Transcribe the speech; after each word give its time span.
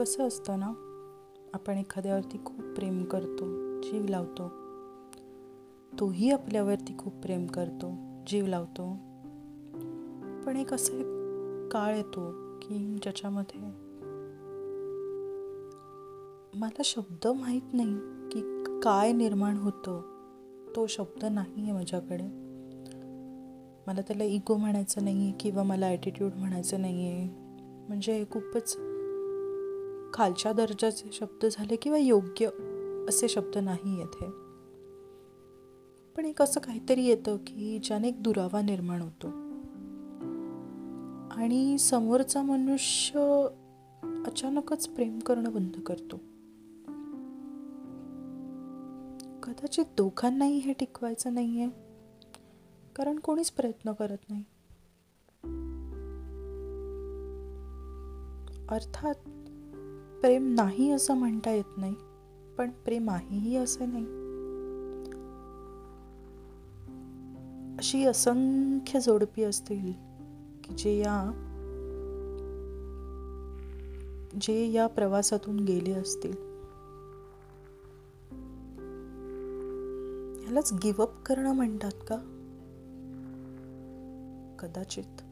कसं 0.00 0.26
असतं 0.26 0.58
ना 0.58 0.66
आपण 1.54 1.78
एखाद्यावरती 1.78 2.38
खूप 2.44 2.60
प्रेम 2.60 3.04
करतो 3.04 3.46
जीव 3.80 4.06
लावतो. 4.08 4.48
तोही 6.00 6.30
आपल्यावरती 6.30 6.98
खूप 6.98 7.14
प्रेम 7.14 7.46
करतो 7.46 7.98
जीव 8.26 8.46
लावतो. 8.46 8.92
पण 10.46 10.56
एक 10.56 10.74
असं 10.74 10.92
एक 10.92 11.06
काळ 11.72 11.96
येतो 11.96 12.30
की 12.58 12.98
ज्याच्यामध्ये 13.02 13.60
मला 16.58 16.82
शब्द 16.84 17.26
माहीत 17.26 17.74
नाही 17.74 17.94
की 18.32 18.64
काय 18.82 19.12
निर्माण 19.12 19.56
होतं. 19.56 20.00
तो 20.76 20.86
शब्द 20.86 21.24
नाही 21.24 21.62
आहे 21.62 21.72
माझ्याकडे. 21.72 22.24
मला 23.86 24.00
त्याला 24.00 24.24
इगो 24.24 24.56
म्हणायचं 24.56 25.04
नाही 25.04 25.22
आहे 25.22 25.32
किंवा 25.40 25.62
मला 25.62 25.86
ॲटिट्यूड 25.86 26.32
म्हणायचं 26.34 26.80
नाही 26.80 27.08
आहे 27.08 27.28
म्हणजे 27.88 28.24
खूपच 28.30 28.76
खालच्या 30.14 30.52
दर्जाचे 30.52 31.10
शब्द 31.12 31.46
झाले 31.52 31.76
किंवा 31.76 31.98
योग्य 31.98 32.46
असे 33.08 33.28
शब्द 33.28 33.58
नाही 33.58 33.98
येथे. 33.98 34.30
पण 36.16 36.24
एक 36.24 36.42
असं 36.42 36.60
काहीतरी 36.60 37.04
येतं 37.04 37.36
की 37.36 37.78
ज्याने 37.84 38.08
एक 38.08 38.22
दुरावा 38.22 38.62
निर्माण 38.62 39.02
होतो. 39.02 39.26
आणि 41.40 41.78
समोरचा 41.78 42.42
मनुष्य 42.42 43.46
अचानकच 44.26 44.88
प्रेम 44.88 45.18
करणं 45.18 45.52
बंद 45.52 45.80
करतो. 45.86 46.16
कदाचित 49.40 49.84
दोघांनाही 49.96 50.58
हे 50.58 50.72
टिकवायचं 50.72 51.34
नाही 51.34 51.60
आहे 51.60 51.70
कारण 52.96 53.18
कोणीच 53.18 53.50
प्रयत्न 53.50 53.92
करत 53.92 54.18
नाही. 54.30 54.44
अर्थात 58.68 59.14
प्रेम 60.20 60.54
नाही 60.54 60.90
असं 60.90 61.14
म्हणता 61.14 61.50
येत 61.50 61.78
नाही 61.78 61.94
पण 62.58 62.70
प्रेम 62.70 63.10
आहेही 63.10 63.56
असं 63.56 63.84
नाही. 63.88 64.04
अशी 67.78 68.04
असंख्य 68.04 69.00
जोडपी 69.00 69.42
असतील 69.42 69.92
की 70.64 70.74
जे 70.74 70.98
या 70.98 71.46
जे 74.40 74.66
या 74.66 74.86
प्रवासातून 74.86 75.60
गेले 75.60 75.92
असतील. 75.92 76.32
ह्यालाच 80.42 80.72
गिवअप 80.72 81.22
करणं 81.22 81.52
म्हणतात 81.54 82.04
का? 82.08 82.16
कदाचित. 84.58 85.29